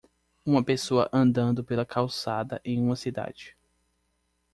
[0.43, 3.55] Uma pessoa andando pela calçada em uma cidade.